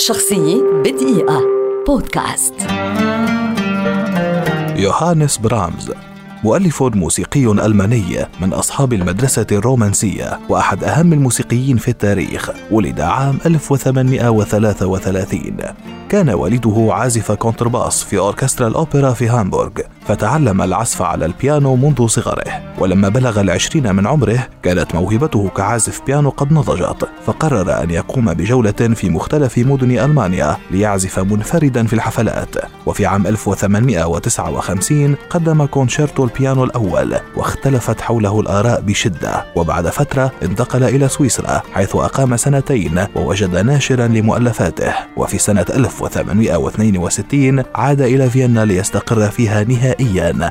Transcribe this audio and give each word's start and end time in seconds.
شخصية 0.00 0.62
بدقيقة. 0.84 1.42
بودكاست. 1.86 2.54
يوهانس 4.76 5.38
برامز 5.38 5.92
مؤلف 6.44 6.82
موسيقي 6.82 7.44
ألماني 7.44 8.26
من 8.40 8.52
أصحاب 8.52 8.92
المدرسة 8.92 9.46
الرومانسية 9.52 10.38
وأحد 10.48 10.84
أهم 10.84 11.12
الموسيقيين 11.12 11.76
في 11.76 11.88
التاريخ 11.88 12.50
ولد 12.70 13.00
عام 13.00 13.38
1833 13.46 15.56
كان 16.08 16.30
والده 16.30 16.88
عازف 16.90 17.32
كونترباس 17.32 18.04
في 18.04 18.18
أوركسترا 18.18 18.68
الأوبرا 18.68 19.12
في 19.12 19.28
هامبورغ. 19.28 19.80
فتعلم 20.10 20.62
العزف 20.62 21.02
على 21.02 21.26
البيانو 21.26 21.76
منذ 21.76 22.06
صغره 22.06 22.62
ولما 22.78 23.08
بلغ 23.08 23.40
العشرين 23.40 23.94
من 23.94 24.06
عمره 24.06 24.46
كانت 24.62 24.94
موهبته 24.94 25.48
كعازف 25.48 26.00
بيانو 26.06 26.30
قد 26.30 26.52
نضجت 26.52 27.08
فقرر 27.26 27.82
أن 27.82 27.90
يقوم 27.90 28.34
بجولة 28.34 28.72
في 28.72 29.10
مختلف 29.10 29.58
مدن 29.58 29.98
ألمانيا 29.98 30.56
ليعزف 30.70 31.18
منفردا 31.18 31.86
في 31.86 31.92
الحفلات. 31.92 32.54
وفي 32.86 33.06
عام 33.06 33.26
1859 33.26 35.16
قدم 35.30 35.64
كونشيرتو 35.64 36.24
البيانو 36.24 36.64
الأول 36.64 37.16
واختلفت 37.36 38.00
حوله 38.00 38.40
الآراء 38.40 38.80
بشدة. 38.80 39.44
وبعد 39.56 39.88
فترة 39.88 40.32
انتقل 40.42 40.84
إلى 40.84 41.08
سويسرا 41.08 41.62
حيث 41.72 41.96
أقام 41.96 42.36
سنتين 42.36 43.06
ووجد 43.16 43.56
ناشرا 43.56 44.06
لمؤلفاته. 44.06 44.92
وفي 45.16 45.38
سنة 45.38 45.66
1862 45.70 47.62
عاد 47.74 48.00
إلى 48.00 48.30
فيينا 48.30 48.64
ليستقر 48.64 49.30
فيها 49.30 49.64
نهائيا. 49.64 49.99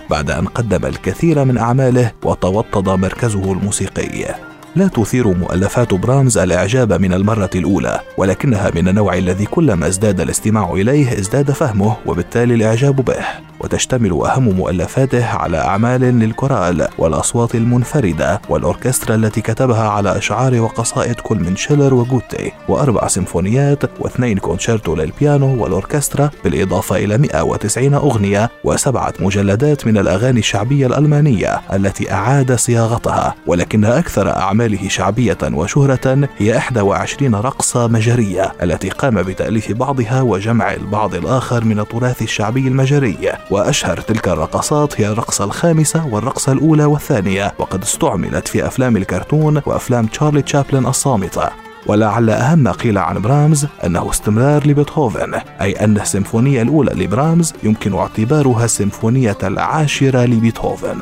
بعد 0.10 0.32
أن 0.32 0.46
قدم 0.46 0.86
الكثير 0.86 1.46
من 1.46 1.58
أعماله 1.58 2.12
وتوطد 2.24 2.90
مركزه 2.90 3.52
الموسيقي. 3.52 4.36
لا 4.76 4.88
تثير 4.88 5.28
مؤلفات 5.28 5.94
برامز 5.94 6.38
الإعجاب 6.38 6.94
من 6.94 7.14
المرة 7.14 7.50
الأولى 7.56 8.00
ولكنها 8.18 8.72
من 8.76 8.88
النوع 8.88 9.18
الذي 9.18 9.46
كلما 9.46 9.88
ازداد 9.88 10.22
الاستماع 10.22 10.72
إليه 10.72 11.20
ازداد 11.20 11.52
فهمه 11.52 11.96
وبالتالي 12.06 12.54
الإعجاب 12.54 12.96
به. 12.96 13.49
وتشتمل 13.60 14.12
أهم 14.12 14.44
مؤلفاته 14.44 15.26
على 15.26 15.58
أعمال 15.58 16.02
للكورال 16.02 16.88
والأصوات 16.98 17.56
المنفردة 17.56 18.42
والأوركسترا 18.50 19.16
التي 19.16 19.42
كتبها 19.42 19.90
على 19.90 20.18
أشعار 20.18 20.60
وقصائد 20.60 21.16
كل 21.16 21.38
من 21.38 21.56
شيلر 21.56 21.94
وجوته 21.94 22.52
وأربع 22.68 23.08
سيمفونيات 23.08 23.84
واثنين 24.00 24.38
كونشيرتو 24.38 24.96
للبيانو 24.96 25.64
والأوركسترا 25.64 26.30
بالإضافة 26.44 26.96
إلى 26.96 27.18
190 27.18 27.94
أغنية 27.94 28.50
وسبعة 28.64 29.14
مجلدات 29.20 29.88
من 29.88 29.98
الأغاني 29.98 30.40
الشعبية 30.40 30.88
الألمانية 30.88 31.62
التي 31.74 32.12
أعاد 32.12 32.56
صياغتها. 32.56 33.36
ولكن 33.48 33.86
أكثر 33.86 34.30
أعماله 34.30 34.88
شعبية 34.88 35.38
وشهرة 35.44 36.30
هي 36.38 36.54
21 36.54 37.36
رقصة 37.36 37.88
مجرية 37.88 38.52
التي 38.64 38.90
قام 38.90 39.22
بتأليف 39.22 39.72
بعضها 39.72 40.22
وجمع 40.22 40.74
البعض 40.74 41.16
الآخر 41.16 41.64
من 41.64 41.80
التراث 41.80 42.22
الشعبي 42.22 42.68
المجري. 42.68 43.18
وأشهر 43.52 44.00
تلك 44.02 44.28
الرقصات 44.28 45.02
هي 45.02 45.08
الرقصة 45.08 45.44
الخامسة 45.44 46.08
والرقصة 46.08 46.52
الأولى 46.52 46.86
والثانية 46.86 47.54
وقد 47.60 47.82
استعملت 47.82 48.48
في 48.48 48.68
أفلام 48.68 48.98
الكرتون 48.98 49.62
وأفلام 49.66 50.06
تشارلي 50.06 50.42
تشابلن 50.42 50.86
الصامتة. 50.86 51.50
ولعل 51.88 52.30
أهم 52.30 52.60
ما 52.60 52.72
قيل 52.72 52.98
عن 52.98 53.22
برامز 53.22 53.68
أنه 53.86 54.10
استمرار 54.10 54.68
لبيتهوفن 54.68 55.34
أي 55.62 55.72
أن 55.72 55.98
السيمفونية 55.98 56.62
الأولى 56.62 57.04
لبرامز 57.04 57.54
يمكن 57.64 57.94
اعتبارها 57.94 58.66
السيمفونية 58.66 59.38
العاشرة 59.44 60.26
لبيتهوفن. 60.26 61.00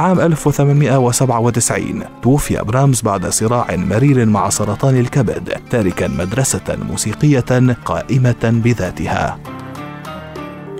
عام 0.00 0.20
1897 0.20 2.02
توفي 2.22 2.56
برامز 2.56 3.00
بعد 3.00 3.26
صراع 3.26 3.76
مرير 3.76 4.26
مع 4.26 4.48
سرطان 4.48 4.98
الكبد 4.98 5.52
تاركا 5.70 6.08
مدرسة 6.08 6.76
موسيقية 6.90 7.74
قائمة 7.84 8.60
بذاتها. 8.64 9.38